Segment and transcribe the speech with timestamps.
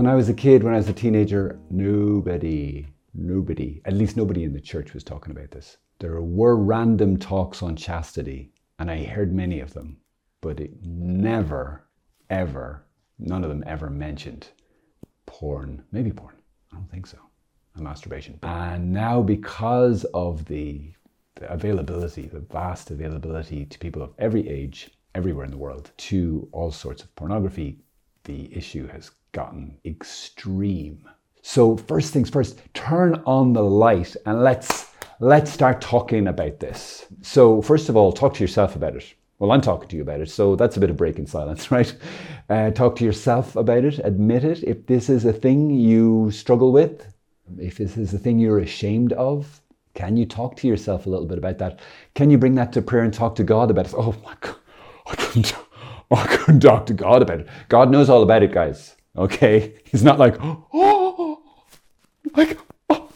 [0.00, 4.44] When I was a kid, when I was a teenager, nobody, nobody, at least nobody
[4.44, 5.76] in the church was talking about this.
[5.98, 9.98] There were random talks on chastity, and I heard many of them,
[10.40, 11.84] but it never,
[12.30, 12.86] ever,
[13.18, 14.48] none of them ever mentioned
[15.26, 15.84] porn.
[15.92, 16.36] Maybe porn.
[16.72, 17.18] I don't think so.
[17.74, 18.38] And masturbation.
[18.42, 20.94] And now, because of the,
[21.34, 26.48] the availability, the vast availability to people of every age, everywhere in the world, to
[26.52, 27.82] all sorts of pornography,
[28.24, 31.08] the issue has gotten extreme.
[31.42, 34.90] So first things first, turn on the light and let's
[35.20, 37.06] let's start talking about this.
[37.22, 39.14] So first of all, talk to yourself about it.
[39.38, 41.94] Well, I'm talking to you about it, so that's a bit of breaking silence, right?
[42.48, 44.62] Uh, talk to yourself about it, admit it.
[44.62, 47.14] If this is a thing you struggle with,
[47.58, 49.62] if this is a thing you're ashamed of,
[49.94, 51.80] can you talk to yourself a little bit about that?
[52.14, 53.94] Can you bring that to prayer and talk to God about it?
[53.96, 54.56] Oh my God,
[55.06, 55.54] I couldn't,
[56.10, 57.48] I couldn't talk to God about it.
[57.68, 58.96] God knows all about it, guys.
[59.16, 59.74] Okay?
[59.84, 61.42] He's not like, oh,
[62.34, 62.56] I,
[62.90, 63.08] oh,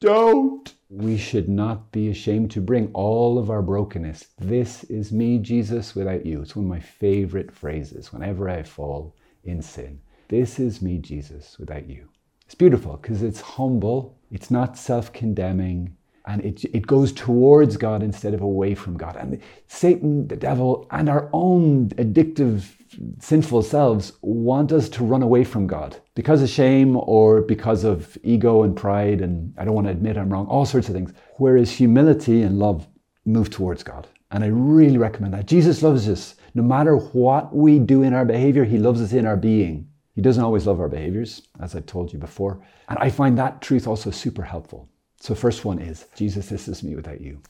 [0.00, 0.72] don't.
[0.88, 4.28] We should not be ashamed to bring all of our brokenness.
[4.38, 6.42] This is me, Jesus, without you.
[6.42, 10.00] It's one of my favorite phrases whenever I fall in sin.
[10.28, 12.08] This is me, Jesus, without you.
[12.44, 18.02] It's beautiful because it's humble, it's not self condemning, and it, it goes towards God
[18.02, 19.16] instead of away from God.
[19.16, 22.75] And Satan, the devil, and our own addictive,
[23.20, 28.16] sinful selves want us to run away from God because of shame or because of
[28.22, 31.12] ego and pride, and I don't want to admit I'm wrong, all sorts of things.
[31.36, 32.86] Whereas humility and love
[33.24, 34.06] move towards God.
[34.30, 35.46] And I really recommend that.
[35.46, 36.34] Jesus loves us.
[36.54, 39.88] No matter what we do in our behavior, He loves us in our being.
[40.14, 42.60] He doesn't always love our behaviors, as I've told you before.
[42.88, 44.88] And I find that truth also super helpful.
[45.20, 47.40] So, first one is Jesus, this is me without you.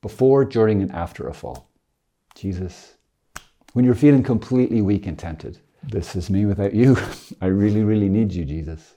[0.00, 1.70] Before, during, and after a fall.
[2.34, 2.94] Jesus,
[3.72, 6.96] when you're feeling completely weak and tempted, this is me without you.
[7.40, 8.94] I really, really need you, Jesus.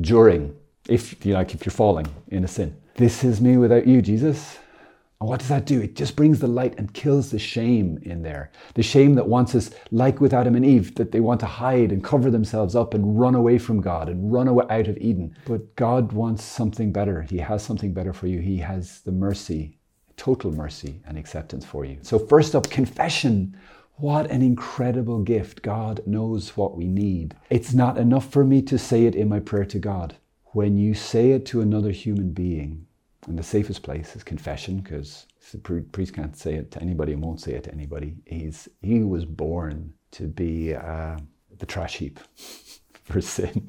[0.00, 0.56] During,
[0.88, 4.58] if you like, if you're falling in a sin, this is me without you, Jesus.
[5.20, 5.80] And what does that do?
[5.80, 8.52] It just brings the light and kills the shame in there.
[8.74, 11.90] The shame that wants us, like with Adam and Eve, that they want to hide
[11.90, 15.36] and cover themselves up and run away from God and run away out of Eden.
[15.44, 17.22] But God wants something better.
[17.22, 18.38] He has something better for you.
[18.38, 19.78] He has the mercy,
[20.16, 21.98] total mercy and acceptance for you.
[22.02, 23.56] So, first up, confession.
[24.00, 25.60] What an incredible gift.
[25.60, 27.34] God knows what we need.
[27.50, 30.14] It's not enough for me to say it in my prayer to God.
[30.52, 32.86] When you say it to another human being,
[33.26, 37.20] and the safest place is confession because the priest can't say it to anybody and
[37.20, 38.14] won't say it to anybody.
[38.24, 41.18] He's, he was born to be uh,
[41.58, 42.20] the trash heap
[43.02, 43.68] for sin.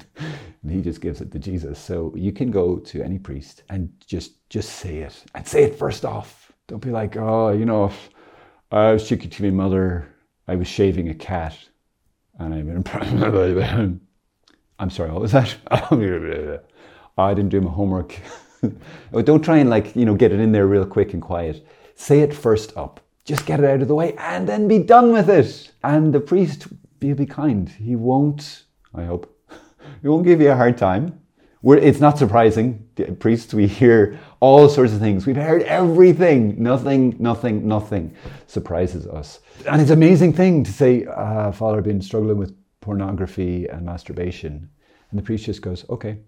[0.61, 1.79] and he just gives it to Jesus.
[1.79, 5.79] So you can go to any priest and just, just say it and say it
[5.79, 6.51] first off.
[6.67, 7.91] Don't be like, oh, you know,
[8.71, 10.07] I was speaking to my mother.
[10.49, 11.55] I was shaving a cat
[12.39, 14.01] and I'm
[14.79, 15.55] I'm sorry, what was that?
[17.17, 18.19] Oh, I didn't do my homework.
[19.13, 21.65] Oh, don't try and like, you know, get it in there real quick and quiet.
[21.95, 22.99] Say it first up.
[23.23, 25.71] Just get it out of the way and then be done with it.
[25.81, 26.67] And the priest
[26.99, 27.69] he'll be kind.
[27.69, 29.33] He won't, I hope,
[30.01, 31.21] he won't give you a hard time.
[31.61, 32.87] We're, it's not surprising.
[33.19, 35.25] Priests, we hear all sorts of things.
[35.25, 36.61] We've heard everything.
[36.61, 38.15] Nothing, nothing, nothing
[38.47, 39.39] surprises us.
[39.67, 43.85] And it's an amazing thing to say, uh, Father, I've been struggling with pornography and
[43.85, 44.69] masturbation.
[45.11, 46.19] And the priest just goes, okay,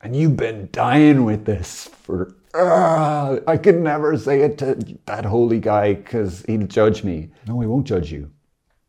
[0.00, 4.76] and you've been dying with this for, uh, I could never say it to
[5.06, 7.30] that holy guy because he'll judge me.
[7.48, 8.30] No, he won't judge you.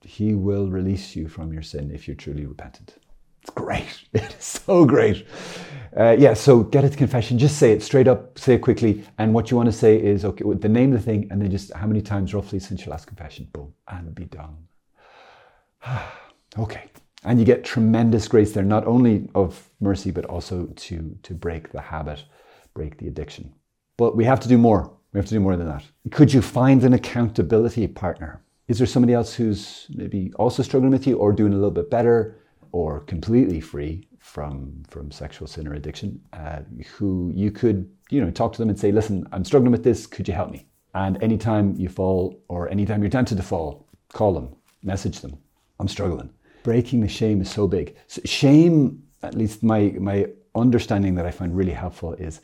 [0.02, 2.98] He will release you from your sin if you're truly repentant.
[3.42, 3.86] It's great.
[4.14, 5.28] It is so great.
[5.96, 7.38] Uh, yeah, so get it to confession.
[7.38, 9.04] Just say it straight up, say it quickly.
[9.18, 11.50] And what you want to say is, okay, the name of the thing, and then
[11.50, 13.48] just how many times roughly since your last confession.
[13.54, 14.56] Boom, and be done.
[16.60, 16.86] okay.
[17.24, 21.72] And you get tremendous grace there, not only of mercy, but also to, to break
[21.72, 22.24] the habit,
[22.74, 23.54] break the addiction.
[23.98, 24.94] But we have to do more.
[25.12, 25.84] We have to do more than that.
[26.12, 28.42] Could you find an accountability partner?
[28.68, 31.90] Is there somebody else who's maybe also struggling with you or doing a little bit
[31.90, 32.38] better
[32.72, 38.32] or completely free from, from sexual sin or addiction uh, who you could you know,
[38.32, 40.06] talk to them and say, listen, I'm struggling with this.
[40.08, 40.66] Could you help me?
[40.96, 45.38] And anytime you fall or anytime you're tempted to fall, call them, message them.
[45.80, 46.32] I'm struggling
[46.64, 47.96] breaking the shame is so big.
[48.08, 52.42] So shame, at least my, my understanding that I find really helpful is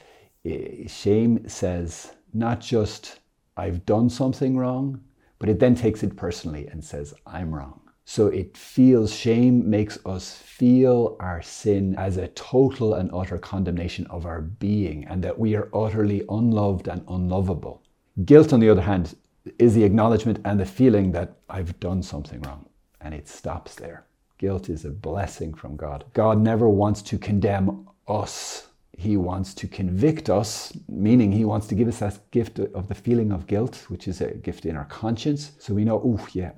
[0.87, 3.19] shame says not just
[3.57, 5.01] I've done something wrong,
[5.39, 7.81] but it then takes it personally and says I'm wrong.
[8.05, 14.05] So it feels, shame makes us feel our sin as a total and utter condemnation
[14.07, 17.81] of our being and that we are utterly unloved and unlovable.
[18.23, 19.15] Guilt, on the other hand,
[19.57, 22.67] is the acknowledgement and the feeling that I've done something wrong
[23.01, 24.05] and it stops there.
[24.37, 26.05] Guilt is a blessing from God.
[26.13, 28.67] God never wants to condemn us.
[28.97, 32.95] He wants to convict us, meaning He wants to give us that gift of the
[32.95, 35.51] feeling of guilt, which is a gift in our conscience.
[35.59, 36.51] So we know, oh, yeah,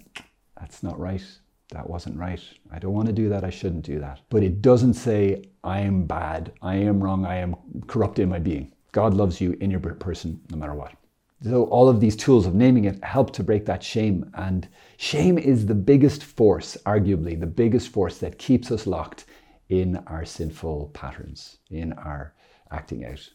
[0.60, 1.24] that's not right.
[1.72, 2.42] That wasn't right.
[2.72, 3.44] I don't want to do that.
[3.44, 4.22] I shouldn't do that.
[4.30, 6.54] But it doesn't say, I am bad.
[6.62, 7.26] I am wrong.
[7.26, 7.56] I am
[7.88, 8.74] corrupt in my being.
[8.94, 10.94] God loves you in your person no matter what.
[11.44, 14.32] So all of these tools of naming it help to break that shame.
[14.34, 14.68] And
[14.98, 19.26] shame is the biggest force, arguably, the biggest force that keeps us locked
[19.70, 22.34] in our sinful patterns, in our
[22.72, 23.30] acting out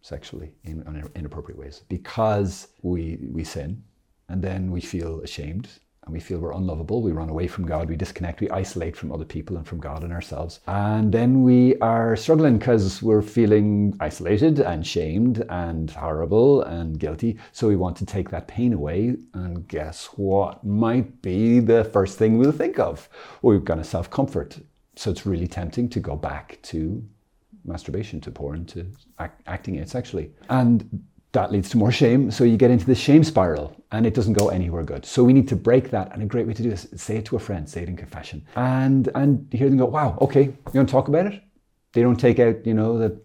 [0.00, 0.82] sexually in
[1.14, 1.82] inappropriate ways.
[1.88, 3.82] Because we, we sin
[4.28, 5.68] and then we feel ashamed
[6.04, 9.10] and we feel we're unlovable, we run away from God, we disconnect, we isolate from
[9.10, 10.60] other people and from God and ourselves.
[10.66, 17.38] And then we are struggling because we're feeling isolated and shamed and horrible and guilty.
[17.52, 19.16] So we want to take that pain away.
[19.32, 23.08] And guess what might be the first thing we'll think of?
[23.42, 24.58] We've got to self comfort.
[24.96, 27.02] So it's really tempting to go back to
[27.64, 28.86] masturbation, to porn, to
[29.18, 30.30] act, acting sexually.
[30.50, 32.30] And that leads to more shame.
[32.30, 35.04] So you get into the shame spiral and it doesn't go anywhere good.
[35.04, 36.12] So we need to break that.
[36.12, 37.88] And a great way to do this is say it to a friend, say it
[37.88, 38.46] in confession.
[38.56, 41.42] And and you hear them go, wow, okay, you want to talk about it?
[41.92, 43.20] They don't take out, you know, the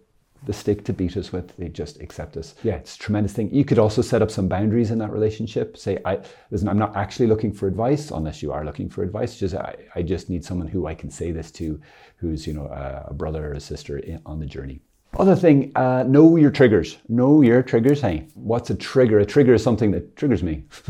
[0.45, 1.56] the stick to beat us with.
[1.57, 2.56] They just accept us.
[2.63, 3.53] Yeah, it's a tremendous thing.
[3.53, 5.77] You could also set up some boundaries in that relationship.
[5.77, 6.19] Say, I
[6.50, 9.38] listen, I'm not actually looking for advice, unless you are looking for advice.
[9.38, 11.79] Just I, I just need someone who I can say this to,
[12.17, 14.81] who's you know a, a brother or a sister in, on the journey.
[15.17, 16.97] Other thing, uh, know your triggers.
[17.07, 18.01] Know your triggers.
[18.01, 19.19] Hey, what's a trigger?
[19.19, 20.63] A trigger is something that triggers me.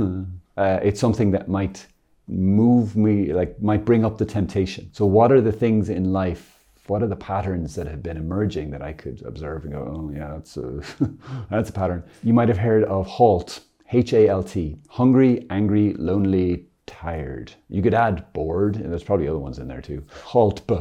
[0.57, 1.85] uh, it's something that might
[2.27, 4.89] move me, like might bring up the temptation.
[4.93, 6.57] So, what are the things in life?
[6.87, 10.11] What are the patterns that have been emerging that I could observe and go, oh
[10.13, 10.81] yeah, that's a
[11.49, 12.03] that's a pattern.
[12.23, 13.61] You might have heard of HALT,
[13.91, 17.53] H-A-L-T, hungry, angry, lonely, tired.
[17.69, 20.03] You could add bored, and there's probably other ones in there too.
[20.25, 20.79] HALT, b,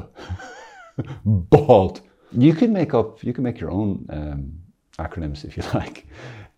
[1.24, 2.00] BALT
[2.32, 4.52] you can make up, you can make your own um,
[4.98, 6.06] acronyms if you like.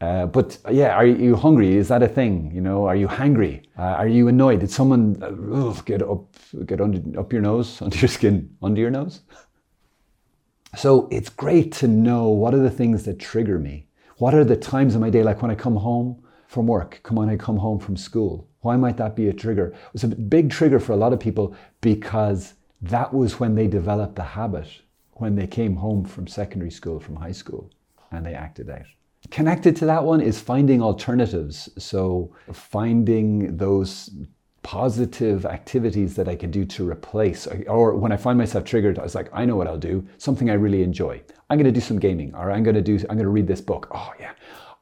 [0.00, 1.76] Uh, but yeah, are you hungry?
[1.76, 2.50] Is that a thing?
[2.54, 3.64] You know, are you hangry?
[3.78, 4.60] Uh, are you annoyed?
[4.60, 6.34] Did someone uh, get up,
[6.64, 9.20] get under, up your nose, under your skin, under your nose?
[10.76, 13.88] So it's great to know what are the things that trigger me.
[14.16, 17.18] What are the times of my day, like when I come home from work, come
[17.18, 18.48] on, I come home from school.
[18.60, 19.74] Why might that be a trigger?
[19.94, 24.16] It's a big trigger for a lot of people because that was when they developed
[24.16, 24.68] the habit
[25.20, 27.70] when they came home from secondary school, from high school,
[28.10, 28.86] and they acted out.
[29.30, 31.68] Connected to that one is finding alternatives.
[31.78, 34.10] So, finding those
[34.62, 39.02] positive activities that I can do to replace, or when I find myself triggered, I
[39.02, 41.22] was like, I know what I'll do, something I really enjoy.
[41.48, 43.46] I'm going to do some gaming, or I'm going to do, I'm going to read
[43.46, 43.88] this book.
[43.92, 44.32] Oh, yeah.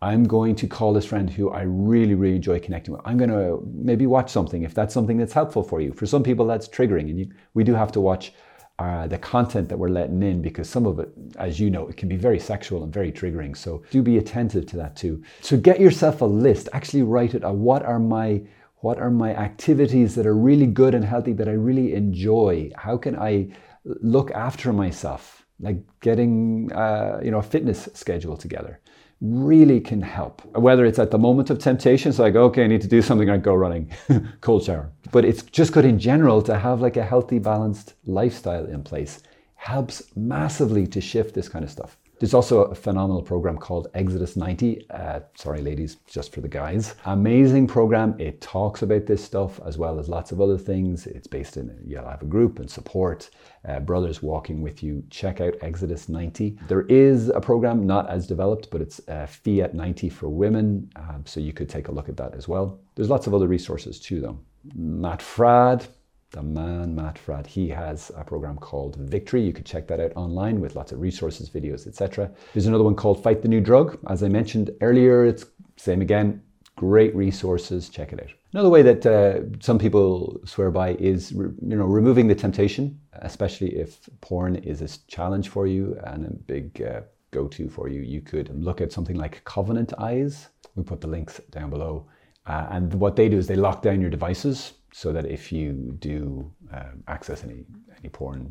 [0.00, 3.02] I'm going to call this friend who I really, really enjoy connecting with.
[3.04, 5.92] I'm going to maybe watch something if that's something that's helpful for you.
[5.92, 8.32] For some people, that's triggering, and you, we do have to watch
[8.78, 11.96] uh, the content that we're letting in because some of it, as you know, it
[11.96, 13.56] can be very sexual and very triggering.
[13.56, 15.22] So do be attentive to that too.
[15.40, 16.68] So get yourself a list.
[16.72, 17.44] Actually write it.
[17.44, 17.56] Out.
[17.56, 18.42] What are my
[18.76, 22.70] what are my activities that are really good and healthy that I really enjoy?
[22.76, 23.48] How can I
[23.84, 25.44] look after myself?
[25.58, 28.80] Like getting uh, you know a fitness schedule together
[29.20, 30.44] really can help.
[30.56, 33.28] Whether it's at the moment of temptation, it's like, okay, I need to do something,
[33.28, 33.90] I go running,
[34.40, 34.90] cold shower.
[35.10, 39.22] But it's just good in general to have like a healthy, balanced lifestyle in place.
[39.54, 41.98] Helps massively to shift this kind of stuff.
[42.18, 44.90] There's also a phenomenal program called Exodus 90.
[44.90, 46.96] Uh, sorry, ladies, just for the guys.
[47.04, 48.16] Amazing program.
[48.18, 51.06] It talks about this stuff as well as lots of other things.
[51.06, 53.30] It's based in, you'll have a group and support,
[53.68, 55.04] uh, brothers walking with you.
[55.10, 56.58] Check out Exodus 90.
[56.66, 60.90] There is a program not as developed, but it's uh, Fiat 90 for women.
[60.96, 62.80] Um, so you could take a look at that as well.
[62.96, 64.38] There's lots of other resources too, though.
[64.74, 65.86] Matt Fradd,
[66.30, 67.46] the man Matt Fradd.
[67.46, 69.42] He has a program called Victory.
[69.42, 72.30] You could check that out online with lots of resources, videos, etc.
[72.52, 73.98] There's another one called Fight the New Drug.
[74.08, 76.42] As I mentioned earlier, it's same again.
[76.76, 77.88] Great resources.
[77.88, 78.30] Check it out.
[78.52, 83.76] Another way that uh, some people swear by is, you know, removing the temptation, especially
[83.76, 88.00] if porn is a challenge for you and a big uh, go-to for you.
[88.00, 90.48] You could look at something like Covenant Eyes.
[90.76, 92.06] We put the links down below.
[92.48, 95.94] Uh, and what they do is they lock down your devices so that if you
[95.98, 97.64] do um, access any
[97.98, 98.50] any porn,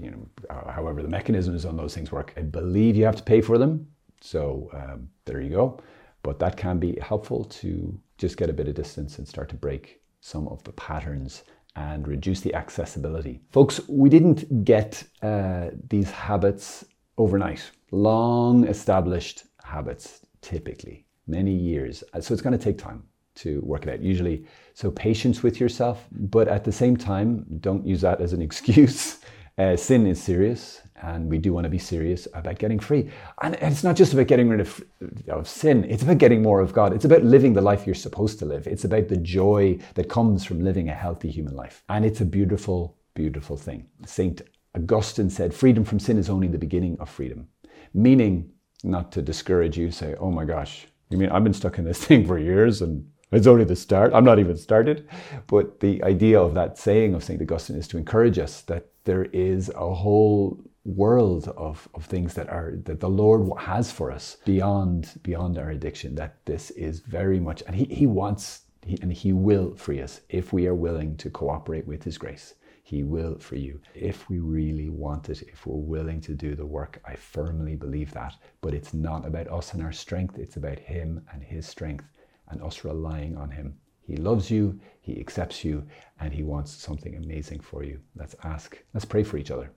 [0.00, 3.22] you know, uh, however the mechanisms on those things work, I believe you have to
[3.22, 3.86] pay for them.
[4.20, 5.80] So um, there you go.
[6.22, 9.56] But that can be helpful to just get a bit of distance and start to
[9.56, 11.44] break some of the patterns
[11.76, 13.42] and reduce the accessibility.
[13.52, 16.84] Folks, we didn't get uh, these habits
[17.18, 17.70] overnight.
[17.90, 22.02] Long established habits, typically, many years.
[22.20, 23.02] So it's going to take time.
[23.36, 24.02] To work it out.
[24.02, 28.42] Usually, so patience with yourself, but at the same time, don't use that as an
[28.48, 29.18] excuse.
[29.58, 33.10] Uh, sin is serious, and we do want to be serious about getting free.
[33.40, 34.84] And it's not just about getting rid of,
[35.28, 36.92] of sin, it's about getting more of God.
[36.92, 38.66] It's about living the life you're supposed to live.
[38.66, 41.82] It's about the joy that comes from living a healthy human life.
[41.88, 43.86] And it's a beautiful, beautiful thing.
[44.04, 44.42] St.
[44.74, 47.48] Augustine said, Freedom from sin is only the beginning of freedom.
[47.94, 48.50] Meaning,
[48.84, 52.04] not to discourage you, say, Oh my gosh, you mean I've been stuck in this
[52.04, 54.12] thing for years and it's only the start.
[54.14, 55.08] I'm not even started.
[55.48, 57.42] But the idea of that saying of St.
[57.42, 62.48] Augustine is to encourage us that there is a whole world of, of things that
[62.48, 66.14] are that the Lord has for us beyond beyond our addiction.
[66.14, 70.20] That this is very much and He, he wants he, and He will free us
[70.28, 72.54] if we are willing to cooperate with His grace.
[72.84, 73.80] He will free you.
[73.96, 78.12] If we really want it, if we're willing to do the work, I firmly believe
[78.12, 78.34] that.
[78.60, 82.04] But it's not about us and our strength, it's about Him and His strength
[82.48, 83.76] and us relying on Him.
[84.02, 85.84] He loves you, He accepts you,
[86.20, 88.00] and He wants something amazing for you.
[88.14, 89.70] Let's ask, let's pray for each other.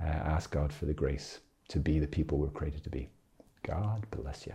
[0.00, 3.10] Uh, ask God for the grace to be the people we're created to be.
[3.62, 4.54] God bless you.